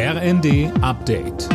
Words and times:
RND 0.00 0.70
Update. 0.80 1.48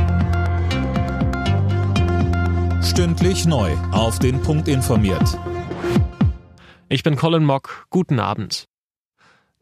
Stündlich 2.84 3.46
neu. 3.46 3.72
Auf 3.94 4.20
den 4.20 4.42
Punkt 4.42 4.68
informiert. 4.68 5.40
Ich 6.90 7.04
bin 7.04 7.16
Colin 7.16 7.46
Mock. 7.46 7.88
Guten 7.90 8.20
Abend. 8.20 8.66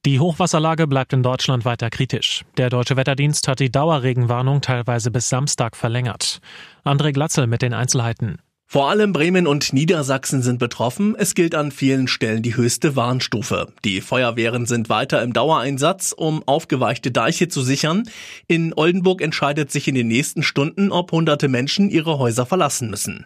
Die 0.04 0.20
Hochwasserlage 0.20 0.88
bleibt 0.88 1.14
in 1.14 1.22
Deutschland 1.22 1.64
weiter 1.64 1.92
kritisch. 1.92 2.44
Der 2.58 2.72
Deutsche 2.72 2.98
Wetterdienst 2.98 3.48
hat 3.48 3.60
die 3.60 3.72
Dauerregenwarnung 3.72 4.62
teilweise 4.62 5.12
bis 5.12 5.30
Samstag 5.30 5.78
verlängert. 5.78 6.40
André 6.84 7.12
Glatzel 7.12 7.46
mit 7.46 7.62
den 7.62 7.76
Einzelheiten. 7.76 8.40
Vor 8.72 8.90
allem 8.90 9.12
Bremen 9.12 9.48
und 9.48 9.74
Niedersachsen 9.74 10.42
sind 10.42 10.58
betroffen. 10.58 11.14
Es 11.18 11.36
gilt 11.36 11.56
an 11.56 11.72
vielen 11.72 12.08
Stellen 12.08 12.42
die 12.42 12.56
höchste 12.56 12.96
Warnstufe. 12.96 13.68
Die 13.84 14.00
Feuerwehren 14.00 14.66
sind 14.66 14.88
weiter 14.88 15.22
im 15.24 15.34
Dauereinsatz, 15.34 16.14
um 16.16 16.42
aufgeweichte 16.46 17.12
Deiche 17.12 17.50
zu 17.50 17.64
sichern. 17.64 18.04
In 18.48 18.74
Oldenburg 18.74 19.22
entscheidet 19.22 19.72
sich 19.72 19.90
in 19.90 19.96
den 19.96 20.08
nächsten 20.08 20.42
Stunden, 20.42 20.94
ob 20.94 21.12
hunderte 21.12 21.50
Menschen 21.50 21.90
ihre 21.90 22.18
Häuser 22.18 22.46
verlassen 22.46 22.90
müssen. 22.90 23.26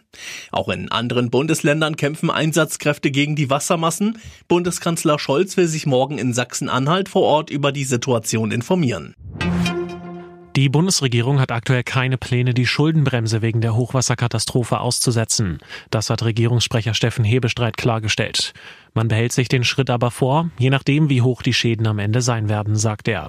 Auch 0.50 0.68
in 0.68 0.90
anderen 0.90 1.30
Bundesländern 1.30 1.94
kämpfen 1.94 2.32
Einsatzkräfte 2.32 3.12
gegen 3.12 3.36
die 3.36 3.48
Wassermassen. 3.48 4.18
Bundeskanzler 4.48 5.20
Scholz 5.20 5.56
will 5.56 5.68
sich 5.68 5.86
morgen 5.86 6.18
in 6.18 6.32
Sachsen-Anhalt 6.32 7.08
vor 7.08 7.22
Ort 7.22 7.50
über 7.50 7.70
die 7.70 7.84
Situation 7.84 8.50
informieren. 8.50 9.14
Die 10.56 10.70
Bundesregierung 10.70 11.38
hat 11.38 11.52
aktuell 11.52 11.82
keine 11.82 12.16
Pläne, 12.16 12.54
die 12.54 12.64
Schuldenbremse 12.64 13.42
wegen 13.42 13.60
der 13.60 13.76
Hochwasserkatastrophe 13.76 14.80
auszusetzen. 14.80 15.58
Das 15.90 16.08
hat 16.08 16.24
Regierungssprecher 16.24 16.94
Steffen 16.94 17.26
Hebestreit 17.26 17.76
klargestellt. 17.76 18.54
Man 18.94 19.08
behält 19.08 19.32
sich 19.32 19.48
den 19.48 19.64
Schritt 19.64 19.90
aber 19.90 20.10
vor, 20.10 20.48
je 20.58 20.70
nachdem, 20.70 21.10
wie 21.10 21.20
hoch 21.20 21.42
die 21.42 21.52
Schäden 21.52 21.86
am 21.86 21.98
Ende 21.98 22.22
sein 22.22 22.48
werden, 22.48 22.74
sagt 22.74 23.06
er. 23.06 23.28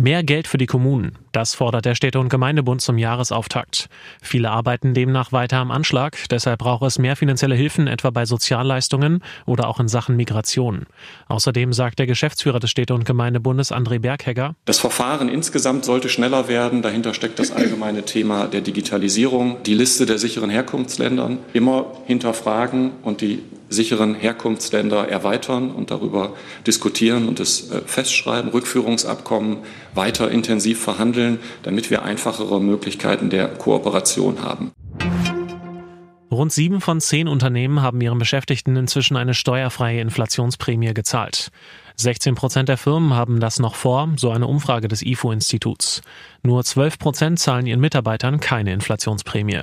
Mehr 0.00 0.22
Geld 0.22 0.46
für 0.46 0.58
die 0.58 0.66
Kommunen. 0.66 1.18
Das 1.32 1.56
fordert 1.56 1.84
der 1.84 1.96
Städte- 1.96 2.20
und 2.20 2.28
Gemeindebund 2.28 2.80
zum 2.80 2.98
Jahresauftakt. 2.98 3.88
Viele 4.22 4.48
arbeiten 4.48 4.94
demnach 4.94 5.32
weiter 5.32 5.56
am 5.58 5.72
Anschlag. 5.72 6.16
Deshalb 6.30 6.60
braucht 6.60 6.84
es 6.84 7.00
mehr 7.00 7.16
finanzielle 7.16 7.56
Hilfen, 7.56 7.88
etwa 7.88 8.10
bei 8.10 8.24
Sozialleistungen 8.24 9.24
oder 9.44 9.66
auch 9.66 9.80
in 9.80 9.88
Sachen 9.88 10.14
Migration. 10.14 10.86
Außerdem 11.26 11.72
sagt 11.72 11.98
der 11.98 12.06
Geschäftsführer 12.06 12.60
des 12.60 12.70
Städte- 12.70 12.94
und 12.94 13.06
Gemeindebundes 13.06 13.72
André 13.72 13.98
Berghegger. 13.98 14.54
Das 14.66 14.78
Verfahren 14.78 15.28
insgesamt 15.28 15.84
sollte 15.84 16.08
schneller 16.08 16.46
werden. 16.46 16.80
Dahinter 16.80 17.12
steckt 17.12 17.40
das 17.40 17.50
allgemeine 17.50 18.04
Thema 18.04 18.46
der 18.46 18.60
Digitalisierung. 18.60 19.64
Die 19.64 19.74
Liste 19.74 20.06
der 20.06 20.18
sicheren 20.18 20.48
Herkunftsländern 20.48 21.40
immer 21.52 21.86
hinterfragen 22.06 22.92
und 23.02 23.20
die 23.20 23.42
sicheren 23.68 24.14
Herkunftsländer 24.14 25.08
erweitern 25.08 25.70
und 25.70 25.90
darüber 25.90 26.34
diskutieren 26.66 27.28
und 27.28 27.40
es 27.40 27.70
äh, 27.70 27.80
festschreiben, 27.84 28.50
Rückführungsabkommen 28.50 29.58
weiter 29.94 30.30
intensiv 30.30 30.80
verhandeln, 30.80 31.38
damit 31.62 31.90
wir 31.90 32.02
einfachere 32.02 32.60
Möglichkeiten 32.60 33.30
der 33.30 33.48
Kooperation 33.48 34.42
haben. 34.42 34.72
Rund 36.30 36.52
sieben 36.52 36.80
von 36.80 37.00
zehn 37.00 37.26
Unternehmen 37.26 37.80
haben 37.82 38.00
ihren 38.00 38.18
Beschäftigten 38.18 38.76
inzwischen 38.76 39.16
eine 39.16 39.34
steuerfreie 39.34 40.00
Inflationsprämie 40.00 40.92
gezahlt. 40.92 41.50
16 41.96 42.36
Prozent 42.36 42.68
der 42.68 42.76
Firmen 42.76 43.14
haben 43.14 43.40
das 43.40 43.58
noch 43.58 43.74
vor, 43.74 44.10
so 44.16 44.30
eine 44.30 44.46
Umfrage 44.46 44.86
des 44.86 45.02
IFO-Instituts. 45.02 46.00
Nur 46.44 46.62
12 46.62 46.98
Prozent 47.00 47.38
zahlen 47.40 47.66
ihren 47.66 47.80
Mitarbeitern 47.80 48.38
keine 48.38 48.72
Inflationsprämie. 48.72 49.62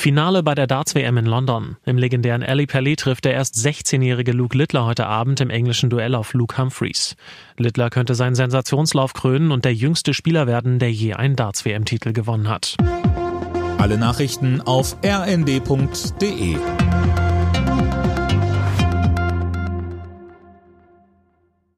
Finale 0.00 0.42
bei 0.42 0.54
der 0.54 0.66
Darts-WM 0.66 1.18
in 1.18 1.26
London. 1.26 1.76
Im 1.84 1.98
legendären 1.98 2.42
Ali 2.42 2.64
Pally 2.66 2.96
trifft 2.96 3.26
der 3.26 3.34
erst 3.34 3.56
16-jährige 3.56 4.32
Luke 4.32 4.56
Littler 4.56 4.86
heute 4.86 5.06
Abend 5.06 5.42
im 5.42 5.50
englischen 5.50 5.90
Duell 5.90 6.14
auf 6.14 6.32
Luke 6.32 6.56
Humphreys. 6.56 7.16
Littler 7.58 7.90
könnte 7.90 8.14
seinen 8.14 8.34
Sensationslauf 8.34 9.12
krönen 9.12 9.52
und 9.52 9.66
der 9.66 9.74
jüngste 9.74 10.14
Spieler 10.14 10.46
werden, 10.46 10.78
der 10.78 10.90
je 10.90 11.12
einen 11.12 11.36
Darts-WM-Titel 11.36 12.14
gewonnen 12.14 12.48
hat. 12.48 12.78
Alle 13.76 13.98
Nachrichten 13.98 14.62
auf 14.62 14.96
rnd.de 15.04 16.56